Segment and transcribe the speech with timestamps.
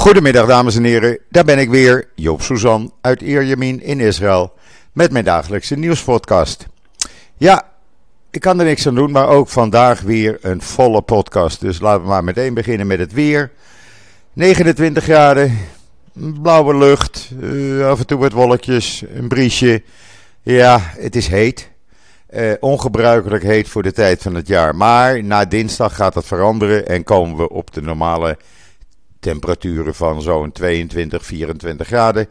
[0.00, 4.52] Goedemiddag dames en heren, daar ben ik weer, Joop Suzan uit Ierjemien in Israël
[4.92, 6.66] met mijn dagelijkse nieuwspodcast.
[7.36, 7.68] Ja,
[8.30, 11.60] ik kan er niks aan doen, maar ook vandaag weer een volle podcast.
[11.60, 13.50] Dus laten we maar meteen beginnen met het weer.
[14.32, 15.58] 29 graden,
[16.12, 19.82] blauwe lucht, uh, af en toe wat wolkjes, een briesje.
[20.42, 21.70] Ja, het is heet.
[22.30, 24.76] Uh, ongebruikelijk heet voor de tijd van het jaar.
[24.76, 28.36] Maar na dinsdag gaat het veranderen en komen we op de normale
[29.20, 32.28] temperaturen van zo'n 22, 24 graden.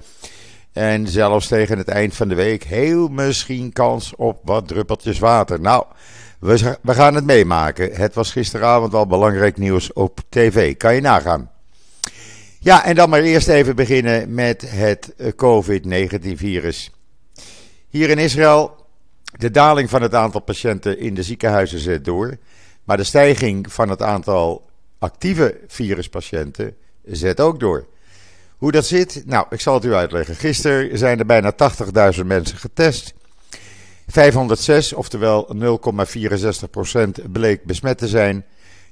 [0.74, 5.62] En zelfs tegen het eind van de week heel misschien kans op wat druppeltjes water.
[5.62, 5.86] Nou,
[6.40, 7.92] we, we gaan het meemaken.
[7.94, 10.78] Het was gisteravond al belangrijk nieuws op tv.
[10.78, 11.52] Kan je nagaan.
[12.60, 16.92] Ja, en dan maar eerst even beginnen met het COVID-19-virus.
[17.90, 18.86] Hier in Israël,
[19.24, 22.38] de daling van het aantal patiënten in de ziekenhuizen zet door.
[22.84, 24.69] Maar de stijging van het aantal
[25.00, 27.86] actieve viruspatiënten zet ook door.
[28.58, 29.24] Hoe dat zit?
[29.26, 30.36] Nou, ik zal het u uitleggen.
[30.36, 31.54] Gisteren zijn er bijna
[32.16, 33.14] 80.000 mensen getest.
[34.08, 35.56] 506, oftewel
[37.26, 38.46] 0,64% bleek besmet te zijn.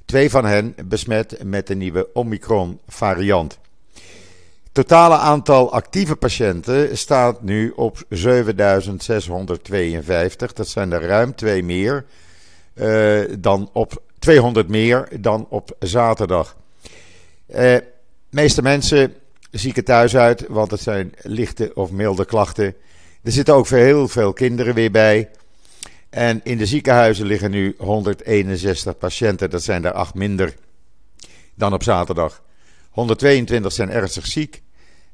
[0.06, 3.60] Twee van hen besmet met de nieuwe Omicron-variant.
[4.72, 10.54] Totale aantal actieve patiënten staat nu op 7652.
[10.54, 12.06] Dat zijn er ruim twee meer
[12.74, 16.58] uh, dan op 200 meer dan op zaterdag.
[17.56, 17.76] Uh,
[18.30, 19.14] meeste mensen
[19.52, 22.76] zieken thuis uit, want het zijn lichte of milde klachten.
[23.24, 25.30] Er zitten ook heel veel kinderen weer bij.
[26.10, 29.50] En in de ziekenhuizen liggen nu 161 patiënten.
[29.50, 30.56] Dat zijn er acht minder
[31.56, 32.42] dan op zaterdag.
[32.90, 34.62] 122 zijn ernstig ziek.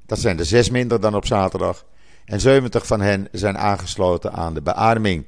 [0.06, 1.86] Dat zijn er zes minder dan op zaterdag.
[2.26, 5.26] En 70 van hen zijn aangesloten aan de beademing.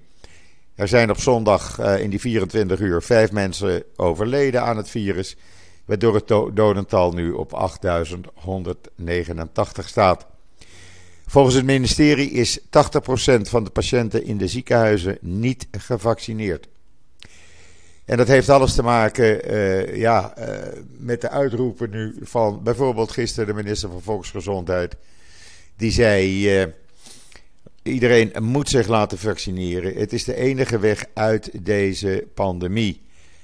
[0.76, 5.36] Er zijn op zondag uh, in die 24 uur vijf mensen overleden aan het virus
[5.86, 10.26] waardoor het dodental nu op 8189 staat.
[11.26, 12.64] Volgens het ministerie is 80%
[13.42, 16.68] van de patiënten in de ziekenhuizen niet gevaccineerd.
[18.06, 20.46] En dat heeft alles te maken uh, ja, uh,
[20.98, 24.96] met de uitroepen nu van bijvoorbeeld gisteren de minister van Volksgezondheid.
[25.78, 26.74] Die zei:
[27.86, 29.96] iedereen moet zich laten vaccineren.
[29.96, 33.02] Het is de enige weg uit deze pandemie.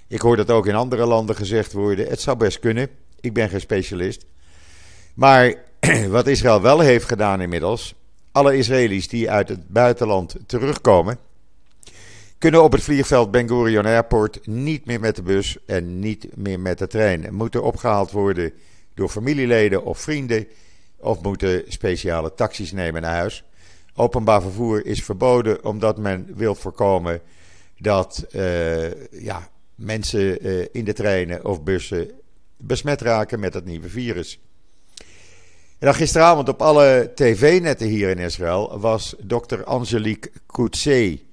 [0.08, 2.08] Ik hoor dat ook in andere landen gezegd worden.
[2.08, 2.88] Het zou best kunnen.
[3.20, 4.26] Ik ben geen specialist.
[5.14, 5.56] Maar
[6.10, 7.96] wat Israël wel heeft gedaan inmiddels.
[8.32, 11.18] Alle Israëli's die uit het buitenland terugkomen.
[12.38, 16.60] kunnen op het vliegveld Ben Gurion Airport niet meer met de bus en niet meer
[16.60, 17.34] met de trein.
[17.34, 18.54] Moeten opgehaald worden
[18.94, 20.48] door familieleden of vrienden.
[20.98, 23.44] Of moeten speciale taxis nemen naar huis.
[23.96, 27.22] Openbaar vervoer is verboden omdat men wil voorkomen
[27.78, 32.12] dat uh, ja, mensen uh, in de treinen of bussen
[32.58, 34.40] besmet raken met het nieuwe virus.
[35.82, 41.26] En dan gisteravond op alle tv-netten hier in Israël was dokter Angelique Coetzee.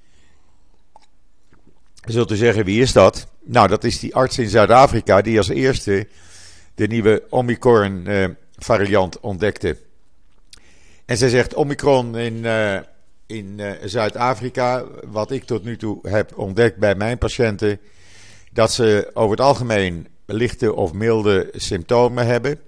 [2.05, 3.27] Zult u zeggen, wie is dat?
[3.45, 6.09] Nou, dat is die arts in Zuid-Afrika die als eerste
[6.75, 9.77] de nieuwe Omicron-variant uh, ontdekte.
[11.09, 12.79] En zij zegt Omicron in, uh,
[13.27, 17.81] in uh, Zuid-Afrika, wat ik tot nu toe heb ontdekt bij mijn patiënten,
[18.53, 22.61] dat ze over het algemeen lichte of milde symptomen hebben.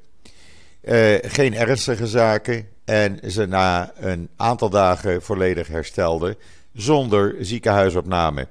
[0.82, 2.68] Uh, geen ernstige zaken.
[2.84, 6.36] En ze na een aantal dagen volledig herstelden
[6.72, 8.46] zonder ziekenhuisopname.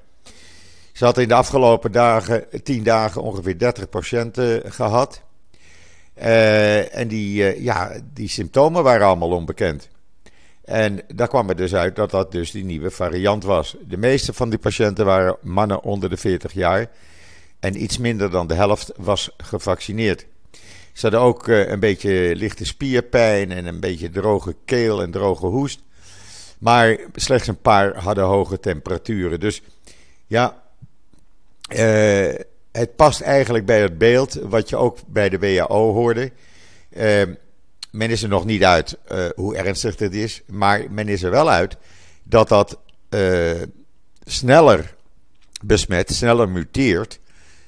[0.94, 5.22] Ze had in de afgelopen dagen, 10 dagen ongeveer 30 patiënten gehad.
[6.22, 9.90] Uh, en die, uh, ja, die symptomen waren allemaal onbekend.
[10.66, 13.76] En daar kwam er dus uit dat dat dus die nieuwe variant was.
[13.88, 16.90] De meeste van die patiënten waren mannen onder de 40 jaar
[17.60, 20.26] en iets minder dan de helft was gevaccineerd.
[20.94, 25.46] Ze hadden ook uh, een beetje lichte spierpijn en een beetje droge keel en droge
[25.46, 25.82] hoest.
[26.60, 29.40] Maar slechts een paar hadden hoge temperaturen.
[29.40, 29.62] Dus
[30.28, 30.62] ja,
[31.76, 32.34] uh,
[32.80, 36.32] het past eigenlijk bij het beeld wat je ook bij de WHO hoorde.
[36.90, 37.22] Uh,
[37.92, 38.98] men is er nog niet uit
[39.36, 41.78] hoe ernstig dit is, maar men is er wel uit
[42.24, 42.80] dat dat
[44.26, 44.96] sneller
[45.62, 47.20] besmet, sneller muteert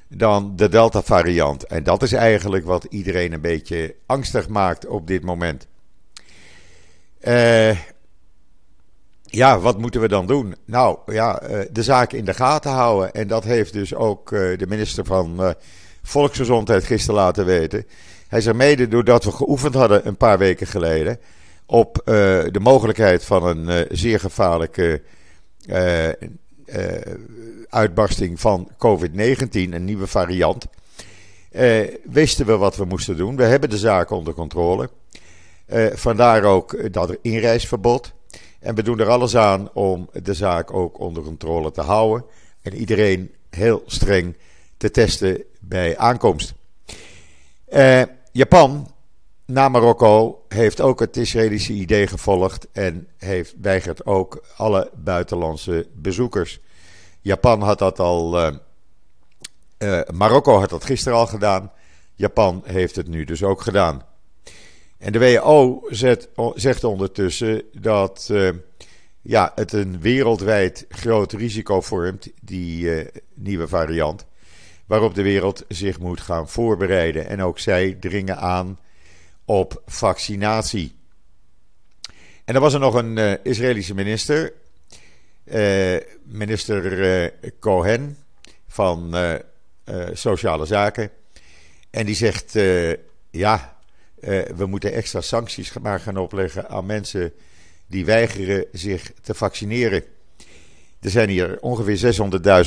[0.08, 1.64] dan de Delta-variant.
[1.64, 5.68] En dat is eigenlijk wat iedereen een beetje angstig maakt op dit moment.
[9.32, 10.56] Ja, wat moeten we dan doen?
[10.66, 13.14] Nou ja, uh, de zaak in de gaten houden.
[13.14, 15.56] En dat heeft dus ook uh, de minister van
[16.04, 17.86] Volksgezondheid gisteren laten weten.
[18.28, 21.20] Hij zei mede doordat we geoefend hadden een paar weken geleden
[21.66, 25.02] op de mogelijkheid van een zeer gevaarlijke
[27.70, 30.66] uitbarsting van COVID-19, een nieuwe variant.
[32.04, 33.36] wisten we wat we moesten doen.
[33.36, 34.90] We hebben de zaak onder controle.
[35.94, 38.14] vandaar ook dat inreisverbod.
[38.62, 42.26] En we doen er alles aan om de zaak ook onder controle te houden.
[42.62, 44.38] En iedereen heel streng
[44.78, 46.54] te testen bij aankomst.
[47.74, 48.92] Uh, Japan,
[49.46, 56.60] na Marokko, heeft ook het Israëlische idee gevolgd en heeft weigert ook alle buitenlandse bezoekers.
[57.22, 58.40] Japan had dat al.
[58.40, 58.54] Uh,
[59.78, 61.72] uh, Marokko had dat gisteren al gedaan.
[62.16, 64.02] Japan heeft het nu dus ook gedaan.
[65.02, 65.88] En de WHO
[66.56, 68.50] zegt ondertussen dat uh,
[69.22, 74.26] ja, het een wereldwijd groot risico vormt, die uh, nieuwe variant,
[74.86, 77.28] waarop de wereld zich moet gaan voorbereiden.
[77.28, 78.80] En ook zij dringen aan
[79.46, 80.96] op vaccinatie.
[82.46, 84.54] En er was er nog een uh, Israëlische minister,
[86.24, 88.18] minister Cohen
[88.68, 89.16] van
[90.14, 91.10] Sociale Zaken.
[91.90, 92.60] En die zegt,
[93.32, 93.81] ja,
[94.22, 97.34] uh, we moeten extra sancties maar gaan opleggen aan mensen
[97.88, 100.04] die weigeren zich te vaccineren.
[101.00, 102.14] Er zijn hier ongeveer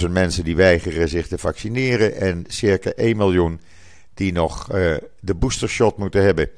[0.04, 3.60] 600.000 mensen die weigeren zich te vaccineren en circa 1 miljoen
[4.14, 6.48] die nog uh, de boostershot moeten hebben.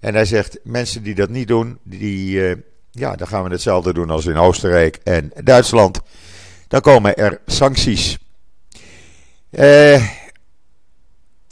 [0.00, 2.54] En hij zegt, mensen die dat niet doen, die, uh,
[2.90, 6.00] ja, dan gaan we hetzelfde doen als in Oostenrijk en Duitsland.
[6.68, 8.18] Dan komen er sancties.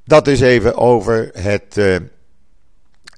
[0.05, 1.77] dat is even over het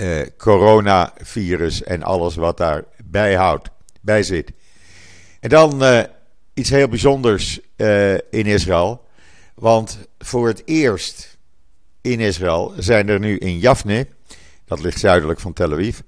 [0.02, 3.68] uh, coronavirus en alles wat daarbij houdt,
[4.00, 4.52] bij zit.
[5.40, 6.02] En dan uh,
[6.54, 9.04] iets heel bijzonders uh, in Israël.
[9.54, 11.36] Want voor het eerst
[12.00, 14.06] in Israël zijn er nu in Jafne,
[14.64, 15.98] dat ligt zuidelijk van Tel Aviv,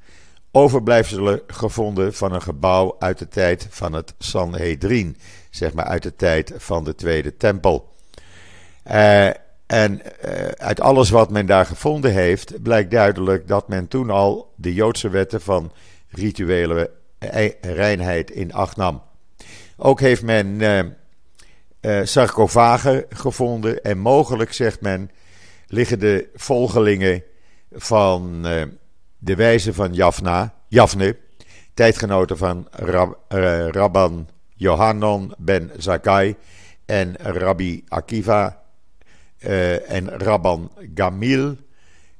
[0.50, 5.16] overblijfselen gevonden van een gebouw uit de tijd van het Sanhedrin.
[5.50, 7.92] Zeg maar uit de tijd van de Tweede Tempel.
[8.90, 9.30] Uh,
[9.66, 14.52] en uh, uit alles wat men daar gevonden heeft, blijkt duidelijk dat men toen al
[14.56, 15.72] de Joodse wetten van
[16.08, 16.90] rituele
[17.60, 19.02] reinheid in acht nam.
[19.76, 20.46] Ook heeft men
[21.80, 25.10] uh, sarcofagen gevonden en mogelijk, zegt men,
[25.66, 27.22] liggen de volgelingen
[27.72, 28.42] van
[29.18, 31.16] de wijze van Jafna, Jafne,
[31.74, 33.18] tijdgenoten van Rab,
[33.74, 36.36] Rabban Johanan ben Zakkai
[36.86, 38.63] en Rabbi Akiva
[39.46, 41.56] uh, en Rabban Gamil.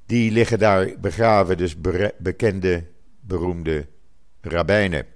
[0.06, 1.76] Die liggen daar begraven, dus
[2.19, 2.85] bekende,
[3.21, 3.87] beroemde
[4.41, 5.06] rabbijnen.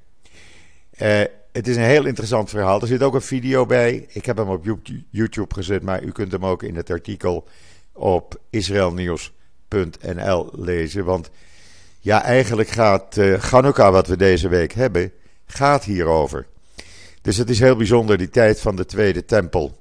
[1.02, 1.22] Uh,
[1.52, 2.80] het is een heel interessant verhaal.
[2.80, 4.06] Er zit ook een video bij.
[4.08, 4.64] Ik heb hem op
[5.10, 7.48] YouTube gezet, maar u kunt hem ook in het artikel
[7.92, 11.04] op israelnieuws.nl lezen.
[11.04, 11.30] Want
[12.00, 15.12] ja, eigenlijk gaat uh, Hanukkah, wat we deze week hebben,
[15.46, 16.46] gaat hierover.
[17.22, 19.78] Dus het is heel bijzonder, die tijd van de Tweede Tempel.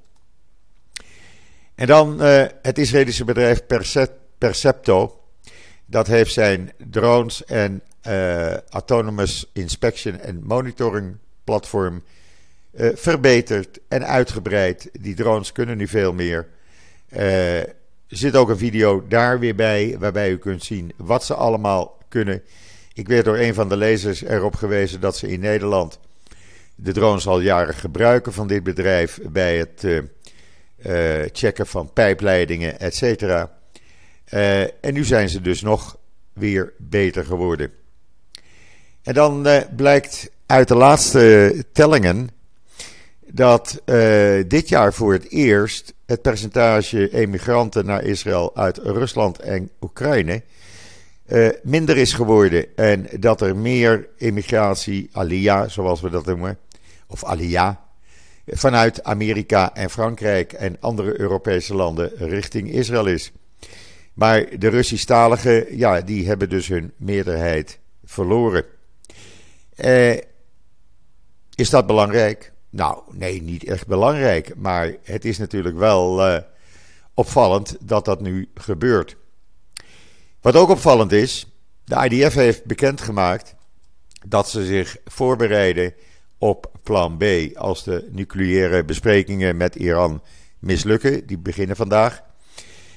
[1.78, 3.62] En dan uh, het Israëlische bedrijf
[4.38, 5.20] Percepto.
[5.86, 12.02] Dat heeft zijn drones en uh, autonomous inspection en monitoring platform
[12.72, 14.90] uh, verbeterd en uitgebreid.
[15.00, 16.46] Die drones kunnen nu veel meer.
[17.08, 17.74] er
[18.06, 22.42] zit ook een video daar weer bij, waarbij u kunt zien wat ze allemaal kunnen.
[22.94, 25.98] Ik werd door een van de lezers erop gewezen dat ze in Nederland
[26.74, 29.84] de drones al jaren gebruiken van dit bedrijf bij het
[30.86, 33.52] uh, checken van pijpleidingen, et cetera.
[34.34, 35.96] Uh, en nu zijn ze dus nog
[36.32, 37.72] weer beter geworden.
[39.02, 42.30] En dan uh, blijkt uit de laatste tellingen
[43.26, 43.82] dat
[44.46, 50.42] dit jaar voor het eerst het percentage emigranten naar Israël uit Rusland en Oekraïne
[51.62, 52.76] minder is geworden.
[52.76, 56.58] En dat er meer immigratie, alia, zoals we dat noemen,
[57.06, 57.87] of alia,
[58.50, 63.32] vanuit Amerika en Frankrijk en andere Europese landen richting Israël is.
[64.14, 68.64] Maar de Russisch-taligen, ja, die hebben dus hun meerderheid verloren.
[69.74, 70.16] Eh,
[71.54, 72.52] is dat belangrijk?
[72.70, 74.56] Nou, nee, niet echt belangrijk.
[74.56, 76.42] Maar het is natuurlijk wel eh,
[77.14, 79.16] opvallend dat dat nu gebeurt.
[80.40, 81.46] Wat ook opvallend is,
[81.84, 83.54] de IDF heeft bekendgemaakt
[84.26, 85.94] dat ze zich voorbereiden
[86.38, 90.22] op plan B als de nucleaire besprekingen met Iran
[90.58, 91.26] mislukken.
[91.26, 92.22] Die beginnen vandaag.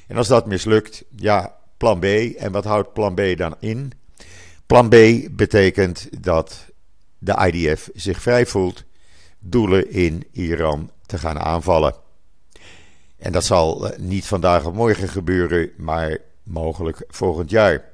[0.08, 2.06] En als dat mislukt, ja, plan B.
[2.38, 3.92] En wat houdt plan B dan in?
[4.66, 4.96] Plan B
[5.32, 6.66] betekent dat
[7.18, 8.84] de IDF zich vrij voelt
[9.40, 11.96] doelen in Iran te gaan aanvallen.
[13.18, 17.90] En dat zal eh, niet vandaag of morgen gebeuren, maar mogelijk volgend jaar.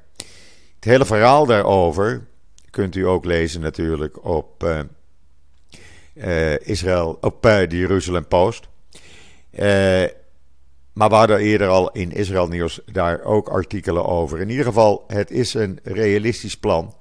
[0.76, 2.28] Het hele verhaal daarover
[2.70, 4.80] kunt u ook lezen natuurlijk op uh,
[6.60, 8.68] Israël op uh, de Jeruzalem Post.
[9.52, 10.06] Uh,
[10.94, 14.40] maar we hadden eerder al in Israël Nieuws daar ook artikelen over.
[14.40, 16.96] In ieder geval, het is een realistisch plan.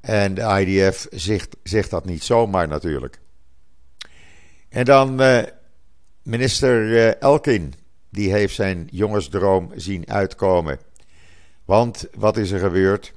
[0.00, 3.20] En de IDF zegt, zegt dat niet zomaar natuurlijk.
[4.68, 5.20] En dan
[6.22, 7.74] minister Elkin,
[8.10, 10.78] die heeft zijn jongensdroom zien uitkomen.
[11.64, 13.12] Want wat is er gebeurd?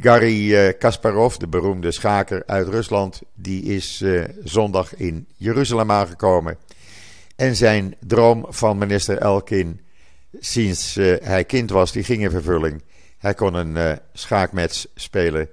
[0.00, 4.04] Gary uh, Kasparov, de beroemde schaker uit Rusland, die is
[4.44, 6.56] zondag in Jeruzalem aangekomen.
[7.36, 9.80] En zijn droom van minister Elkin,
[10.40, 12.82] sinds hij kind was, die ging in vervulling.
[13.18, 15.48] Hij kon een schaakmatch spelen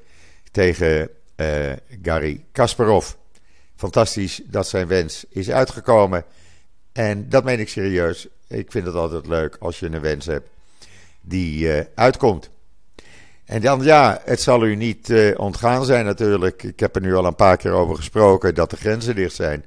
[0.52, 1.10] tegen
[2.02, 3.12] Gary Kasparov
[3.80, 6.26] fantastisch dat zijn wens is uitgekomen.
[6.92, 8.28] En dat meen ik serieus.
[8.48, 10.50] Ik vind het altijd leuk als je een wens hebt
[11.22, 12.50] die uitkomt.
[13.50, 16.64] En dan ja, het zal u niet uh, ontgaan zijn natuurlijk.
[16.64, 19.66] Ik heb er nu al een paar keer over gesproken dat de grenzen dicht zijn.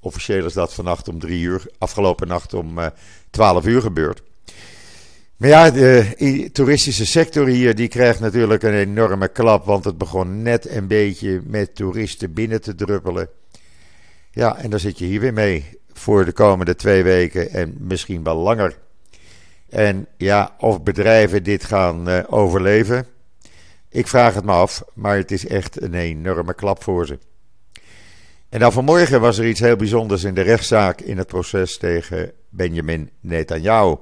[0.00, 2.86] Officieel is dat vannacht om drie uur, afgelopen nacht om uh,
[3.30, 4.22] twaalf uur gebeurd.
[5.36, 10.42] Maar ja, de toeristische sector hier die krijgt natuurlijk een enorme klap, want het begon
[10.42, 13.28] net een beetje met toeristen binnen te druppelen.
[14.30, 18.22] Ja, en dan zit je hier weer mee voor de komende twee weken en misschien
[18.22, 18.78] wel langer.
[19.68, 23.06] En ja, of bedrijven dit gaan uh, overleven,
[23.94, 27.18] ik vraag het me af, maar het is echt een enorme klap voor ze.
[28.48, 32.32] En dan vanmorgen was er iets heel bijzonders in de rechtszaak in het proces tegen
[32.48, 33.96] Benjamin Netanyahu.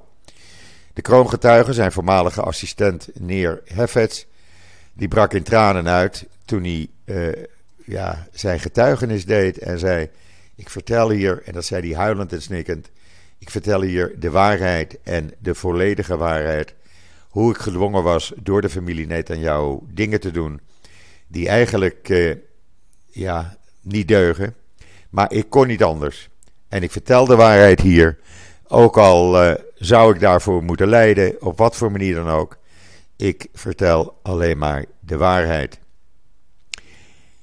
[0.92, 4.24] De kroongetuige, zijn voormalige assistent Neer Heffetz,
[4.92, 7.44] die brak in tranen uit toen hij uh,
[7.84, 10.08] ja, zijn getuigenis deed en zei:
[10.56, 12.90] Ik vertel hier, en dat zei hij huilend en snikkend:
[13.38, 16.74] Ik vertel hier de waarheid en de volledige waarheid.
[17.32, 20.60] Hoe ik gedwongen was door de familie Netanyahu dingen te doen
[21.26, 22.34] die eigenlijk uh,
[23.06, 24.54] ja, niet deugen.
[25.10, 26.28] Maar ik kon niet anders.
[26.68, 28.18] En ik vertel de waarheid hier.
[28.68, 32.58] Ook al uh, zou ik daarvoor moeten lijden, op wat voor manier dan ook.
[33.16, 35.78] Ik vertel alleen maar de waarheid.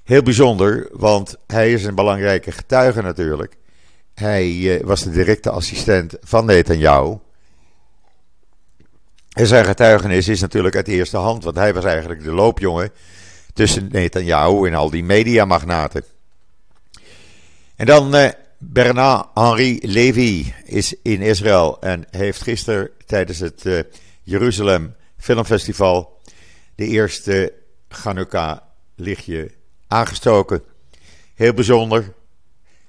[0.04, 3.58] Heel bijzonder, want hij is een belangrijke getuige natuurlijk.
[4.14, 7.18] Hij uh, was de directe assistent van Netanyahu.
[9.30, 12.92] En zijn getuigenis is natuurlijk uit eerste hand, want hij was eigenlijk de loopjongen
[13.54, 16.04] tussen Netanyahu en al die mediamagnaten.
[17.76, 23.80] En dan uh, Bernard-Henri Levy is in Israël en heeft gisteren tijdens het uh,
[24.24, 26.22] Jeruzalem Filmfestival
[26.76, 27.54] de eerste
[27.90, 28.58] Chanukah
[28.96, 29.52] lichtje
[29.88, 30.64] aangestoken.
[31.36, 32.14] Heel bijzonder,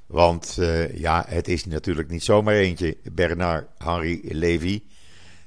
[0.07, 4.83] want uh, ja, het is natuurlijk niet zomaar eentje, Bernard Henri Levy.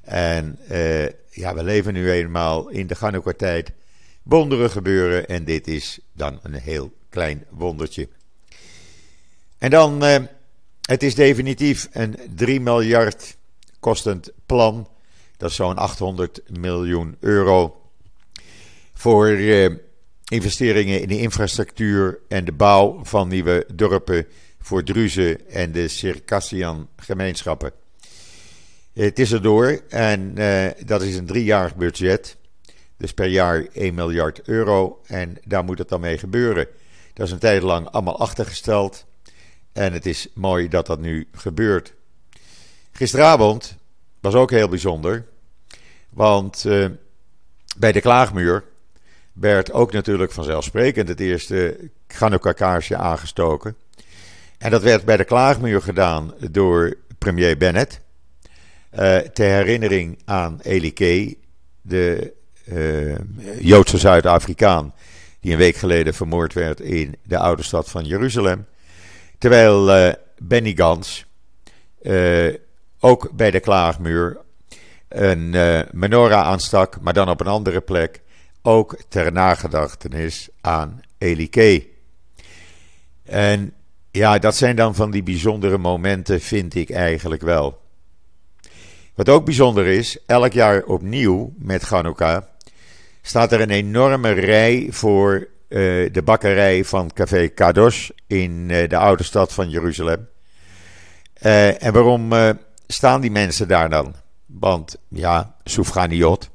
[0.03, 3.71] En uh, ja, we leven nu eenmaal in de Chanukka-tijd.
[4.23, 8.07] Wonderen gebeuren en dit is dan een heel klein wondertje.
[9.57, 10.15] En dan, uh,
[10.81, 13.37] het is definitief een 3 miljard
[13.79, 14.87] kostend plan.
[15.37, 17.81] Dat is zo'n 800 miljoen euro.
[18.93, 19.69] Voor uh,
[20.27, 24.27] investeringen in de infrastructuur en de bouw van nieuwe dorpen
[24.59, 27.82] voor Druzen en de Circassian gemeenschappen.
[28.93, 32.37] Het is erdoor en uh, dat is een driejarig budget.
[32.97, 36.67] Dus per jaar 1 miljard euro en daar moet het dan mee gebeuren.
[37.13, 39.05] Dat is een tijd lang allemaal achtergesteld
[39.71, 41.93] en het is mooi dat dat nu gebeurt.
[42.91, 43.77] Gisteravond
[44.19, 45.25] was ook heel bijzonder,
[46.09, 46.85] want uh,
[47.77, 48.63] bij de Klaagmuur
[49.33, 53.75] werd ook natuurlijk vanzelfsprekend het eerste Chanukka-kaarsje aangestoken.
[54.57, 58.01] En dat werd bij de klaagmuur gedaan door premier Bennett.
[58.99, 61.37] Uh, ter herinnering aan Eli Kay,
[61.81, 62.33] de
[62.65, 63.15] uh,
[63.59, 64.93] Joodse Zuid-Afrikaan,
[65.39, 68.65] die een week geleden vermoord werd in de oude stad van Jeruzalem.
[69.37, 71.25] Terwijl uh, Benny Gans
[72.99, 74.37] ook bij de klaagmuur
[75.07, 75.49] een
[75.91, 78.21] menorah aanstak, maar dan op een andere plek
[78.61, 81.87] ook ter nagedachtenis aan Elike.
[83.23, 83.73] En
[84.11, 87.81] ja, dat zijn dan van die bijzondere momenten, vind ik eigenlijk wel.
[89.15, 92.43] Wat ook bijzonder is, elk jaar opnieuw met Hanukkah
[93.21, 98.97] staat er een enorme rij voor uh, de bakkerij van Café Kadosh in uh, de
[98.97, 100.27] oude stad van Jeruzalem.
[101.41, 102.33] Uh, en waarom
[102.87, 104.15] staan die mensen daar dan?
[104.45, 106.49] Want ja, Soufganiot,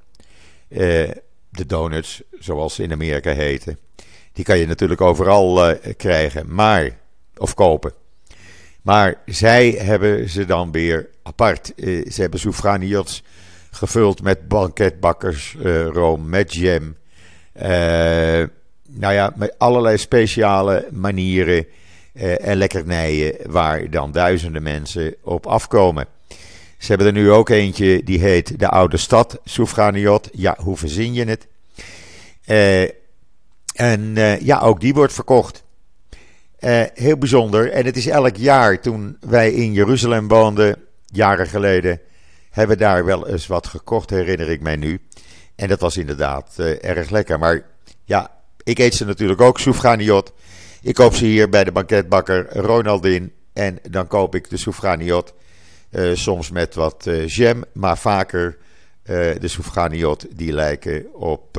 [0.68, 3.78] de donuts, zoals ze in Amerika heten.
[4.32, 6.98] Die kan je natuurlijk overal krijgen, maar,
[7.36, 7.92] of kopen.
[8.88, 11.72] Maar zij hebben ze dan weer apart.
[11.76, 13.22] Uh, ze hebben soufraniots
[13.70, 16.96] gevuld met banketbakkersroom, uh, met jam.
[18.88, 21.66] nou ja, met allerlei speciale manieren
[22.12, 26.06] en lekkernijen waar dan duizenden mensen op afkomen.
[26.78, 30.28] Ze hebben er nu ook eentje die heet de Oude Stad, Soufganiot.
[30.32, 31.46] Ja, hoe verzin je het?
[33.74, 35.66] En ja, ook die wordt verkocht.
[36.60, 37.70] Uh, heel bijzonder.
[37.70, 42.00] En het is elk jaar, toen wij in Jeruzalem woonden, jaren geleden,
[42.50, 45.00] hebben we daar wel eens wat gekocht, herinner ik mij nu.
[45.56, 47.38] En dat was inderdaad uh, erg lekker.
[47.38, 47.62] Maar
[48.04, 48.30] ja,
[48.62, 50.32] ik eet ze natuurlijk ook, soufganiot.
[50.82, 53.32] Ik koop ze hier bij de banketbakker Ronaldin.
[53.52, 55.34] En dan koop ik de soufganiot.
[55.90, 58.56] Uh, soms met wat uh, jam, maar vaker
[59.40, 61.58] de soufganiot die lijken op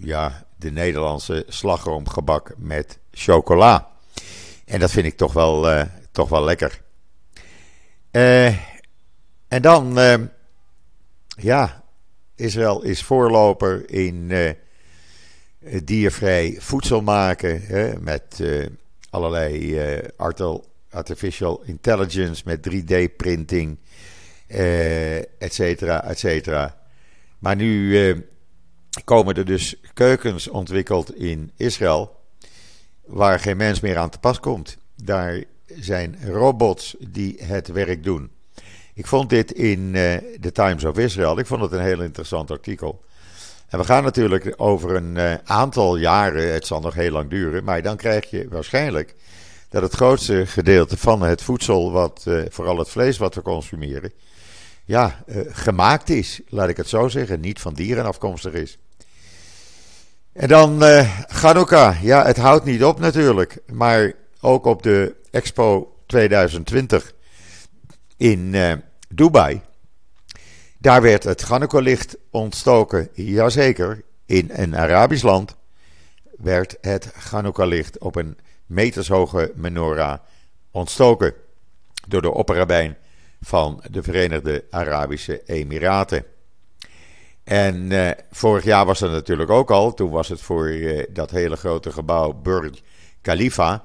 [0.00, 3.90] ja, de Nederlandse slagroomgebak met chocola.
[4.64, 6.82] En dat vind ik toch wel, toch wel lekker.
[9.48, 9.98] en dan
[11.26, 11.84] ja,
[12.34, 14.32] Israël is voorloper in
[15.84, 17.62] diervrij voedsel maken.
[18.00, 18.42] Met
[19.10, 19.80] allerlei
[20.90, 23.78] artificial intelligence, met 3D-printing,
[25.38, 26.76] et cetera, et cetera.
[27.38, 27.96] Maar nu
[29.04, 32.16] komen er dus keukens ontwikkeld in Israël.
[33.04, 34.76] Waar geen mens meer aan te pas komt.
[35.04, 38.30] Daar zijn robots die het werk doen.
[38.94, 41.38] Ik vond dit in uh, The Times of Israel.
[41.38, 43.04] Ik vond het een heel interessant artikel.
[43.68, 47.64] En we gaan natuurlijk over een uh, aantal jaren, het zal nog heel lang duren,
[47.64, 49.14] maar dan krijg je waarschijnlijk
[49.68, 54.12] dat het grootste gedeelte van het voedsel, wat, uh, vooral het vlees wat we consumeren,
[54.84, 58.78] ja, gemaakt is, laat ik het zo zeggen, niet van dieren afkomstig is.
[60.32, 60.82] En dan
[61.26, 62.02] Hanukkah.
[62.02, 67.12] Ja, het houdt niet op natuurlijk, maar ook op de Expo 2020
[68.16, 68.54] in
[69.08, 69.60] Dubai.
[70.78, 73.08] Daar werd het Hanukkah-licht ontstoken.
[73.12, 75.56] Jazeker, in een Arabisch land
[76.36, 80.18] werd het Hanukkah-licht op een metershoge menorah
[80.70, 81.34] ontstoken.
[82.08, 82.96] Door de opperrabijn
[83.40, 86.24] van de Verenigde Arabische Emiraten.
[87.48, 89.94] En eh, vorig jaar was dat natuurlijk ook al.
[89.94, 92.82] Toen was het voor eh, dat hele grote gebouw Burj
[93.20, 93.84] Khalifa.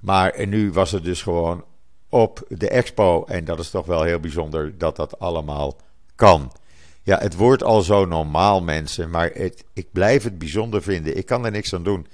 [0.00, 1.64] Maar nu was het dus gewoon
[2.08, 3.24] op de expo.
[3.24, 5.76] En dat is toch wel heel bijzonder dat dat allemaal
[6.14, 6.52] kan.
[7.02, 9.10] Ja, het wordt al zo normaal, mensen.
[9.10, 11.16] Maar het, ik blijf het bijzonder vinden.
[11.16, 12.06] Ik kan er niks aan doen.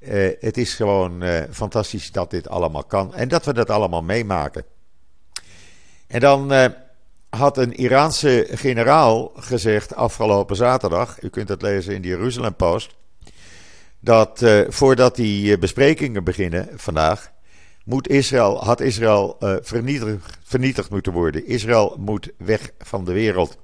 [0.00, 3.14] Uh, het is gewoon fantastisch dat dit allemaal kan.
[3.14, 4.64] En dat we dat allemaal meemaken.
[6.06, 6.52] En dan
[7.36, 11.22] had een Iraanse generaal gezegd afgelopen zaterdag.
[11.22, 12.96] U kunt het lezen in de Jeruzalem Post.
[14.00, 17.32] Dat voordat die besprekingen beginnen vandaag
[17.84, 19.56] moet Israël, had Israël uh,
[20.44, 21.46] vernietigd, moeten worden.
[21.46, 23.58] Israël moet weg van de wereld.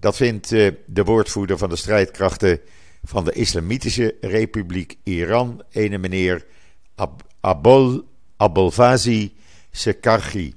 [0.00, 2.60] Dat vindt de woordvoerder van de strijdkrachten
[3.04, 6.46] van de Islamitische Republiek Iran, ene meneer
[6.94, 8.02] Ab Abol,
[8.36, 9.36] Abolvazi
[9.70, 10.54] Sekargi.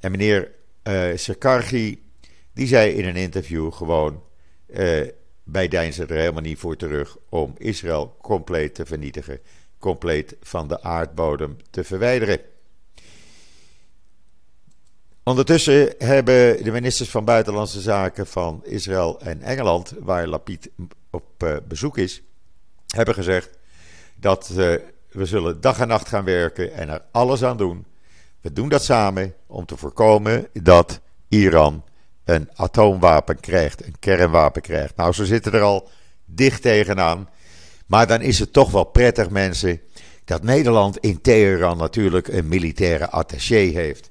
[0.00, 0.50] En meneer
[0.88, 1.96] uh,
[2.52, 4.22] die zei in een interview gewoon,
[5.44, 9.40] bij deinzen er helemaal niet voor terug om Israël compleet te vernietigen
[9.78, 12.40] compleet van de aardbodem te verwijderen.
[15.22, 20.70] Ondertussen hebben de ministers van Buitenlandse Zaken van Israël en Engeland, waar Lapid
[21.10, 22.22] op uh, bezoek is,
[22.86, 23.58] hebben gezegd
[24.14, 24.56] dat uh,
[25.10, 27.84] we zullen dag en nacht gaan werken en er alles aan doen.
[28.48, 31.84] We doen dat samen om te voorkomen dat Iran
[32.24, 34.96] een atoomwapen krijgt, een kernwapen krijgt.
[34.96, 35.88] Nou, ze zitten er al
[36.24, 37.28] dicht tegenaan.
[37.86, 39.80] Maar dan is het toch wel prettig, mensen,
[40.24, 44.10] dat Nederland in Teheran natuurlijk een militaire attaché heeft.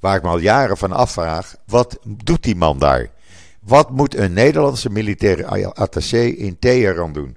[0.00, 3.10] Waar ik me al jaren van afvraag, wat doet die man daar?
[3.60, 7.36] Wat moet een Nederlandse militaire attaché in Teheran doen?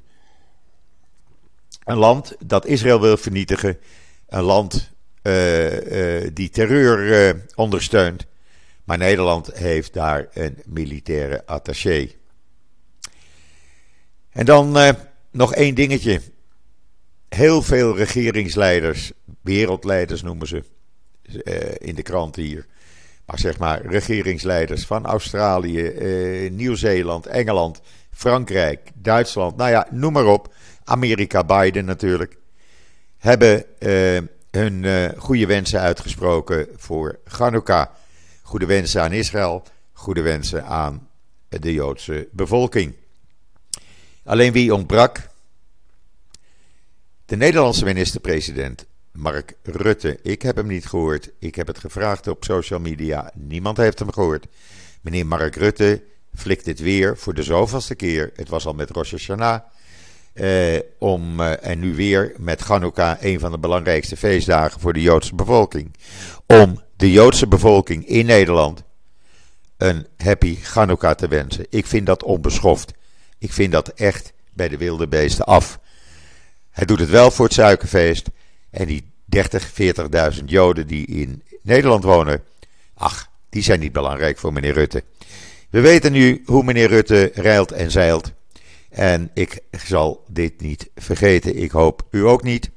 [1.83, 3.77] Een land dat Israël wil vernietigen,
[4.27, 4.95] een land
[6.33, 8.25] die terreur uh, ondersteunt.
[8.83, 12.09] Maar Nederland heeft daar een militaire attaché.
[14.31, 14.95] En dan
[15.31, 16.21] nog één dingetje.
[17.29, 19.11] Heel veel regeringsleiders,
[19.41, 20.63] wereldleiders noemen ze
[21.77, 22.65] in de krant hier.
[23.25, 25.91] Maar zeg maar regeringsleiders van Australië,
[26.51, 30.53] Nieuw-Zeeland, Engeland, Frankrijk, Duitsland, nou ja, noem maar op.
[30.83, 32.37] Amerika, Biden natuurlijk.
[33.17, 33.65] Hebben
[34.57, 37.87] uh, hun goede wensen uitgesproken voor Hanukkah.
[38.41, 41.07] Goede wensen aan Israël, goede wensen aan
[41.49, 42.93] de Joodse bevolking.
[44.23, 45.29] Alleen wie ontbrak?
[47.25, 50.19] De Nederlandse minister-president Mark Rutte.
[50.21, 51.29] Ik heb hem niet gehoord.
[51.39, 53.31] Ik heb het gevraagd op social media.
[53.33, 54.45] Niemand heeft hem gehoord.
[55.01, 56.03] Meneer Mark Rutte
[56.35, 58.31] flikt dit weer voor de zoveelste keer.
[58.35, 59.61] Het was al met Rosh Hashanah.
[60.37, 65.01] Eh, om, eh, en nu weer met Hanukkah, een van de belangrijkste feestdagen voor de
[65.01, 65.95] Joodse bevolking.
[66.45, 68.83] Om de Joodse bevolking in Nederland
[69.77, 71.65] een happy Hanukkah te wensen.
[71.69, 72.93] Ik vind dat onbeschoft.
[73.37, 75.79] Ik vind dat echt bij de wilde beesten af.
[76.69, 78.27] Hij doet het wel voor het suikerfeest.
[78.69, 79.71] En die 30,
[80.37, 82.43] 40.000 Joden die in Nederland wonen,
[82.93, 85.03] ach, die zijn niet belangrijk voor meneer Rutte.
[85.69, 88.35] We weten nu hoe meneer Rutte rijlt en zeilt.
[88.97, 91.57] En ik zal dit niet vergeten.
[91.57, 92.69] Ik hoop u ook niet.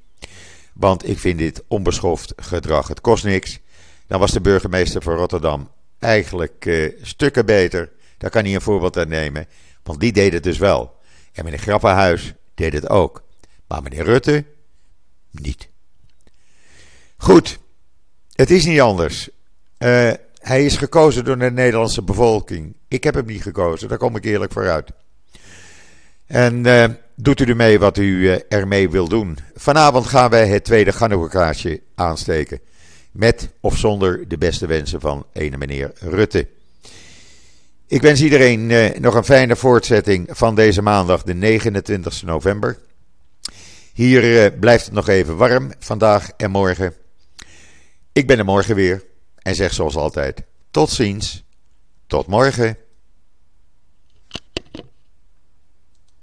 [0.72, 2.88] Want ik vind dit onbeschoft gedrag.
[2.88, 3.58] Het kost niks.
[4.06, 7.90] Dan was de burgemeester van Rotterdam eigenlijk uh, stukken beter.
[8.18, 9.46] Daar kan hij een voorbeeld aan nemen.
[9.82, 10.96] Want die deed het dus wel.
[11.32, 13.22] En meneer Grappenhuis deed het ook.
[13.66, 14.44] Maar meneer Rutte
[15.30, 15.68] niet.
[17.16, 17.58] Goed,
[18.32, 19.28] het is niet anders.
[19.78, 22.76] Uh, hij is gekozen door de Nederlandse bevolking.
[22.88, 24.90] Ik heb hem niet gekozen, daar kom ik eerlijk vooruit.
[26.30, 29.38] En uh, doet u ermee wat u uh, ermee wil doen.
[29.54, 32.60] Vanavond gaan wij het tweede Gannouwkaartje aansteken.
[33.12, 36.48] Met of zonder de beste wensen van ene meneer Rutte.
[37.86, 42.78] Ik wens iedereen uh, nog een fijne voortzetting van deze maandag, de 29 november.
[43.92, 46.94] Hier blijft het nog even warm vandaag en morgen.
[48.12, 49.04] Ik ben er morgen weer
[49.36, 51.44] en zeg zoals altijd: tot ziens,
[52.06, 52.76] tot morgen.